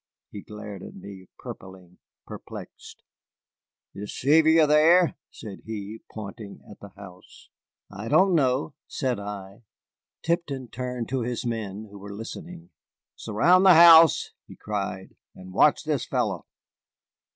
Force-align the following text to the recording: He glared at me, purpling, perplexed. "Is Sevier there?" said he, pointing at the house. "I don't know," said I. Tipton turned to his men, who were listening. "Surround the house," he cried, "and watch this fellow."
He 0.31 0.41
glared 0.41 0.81
at 0.81 0.95
me, 0.95 1.27
purpling, 1.37 1.99
perplexed. 2.25 3.03
"Is 3.93 4.19
Sevier 4.19 4.65
there?" 4.65 5.15
said 5.29 5.59
he, 5.63 6.01
pointing 6.11 6.61
at 6.67 6.79
the 6.79 6.89
house. 6.99 7.49
"I 7.91 8.07
don't 8.07 8.33
know," 8.33 8.73
said 8.87 9.19
I. 9.19 9.61
Tipton 10.23 10.69
turned 10.69 11.07
to 11.09 11.21
his 11.21 11.45
men, 11.45 11.87
who 11.91 11.99
were 11.99 12.15
listening. 12.15 12.71
"Surround 13.15 13.63
the 13.63 13.75
house," 13.75 14.31
he 14.47 14.55
cried, 14.55 15.15
"and 15.35 15.53
watch 15.53 15.83
this 15.83 16.07
fellow." 16.07 16.47